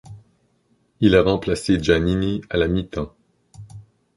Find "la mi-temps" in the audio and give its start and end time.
2.57-3.13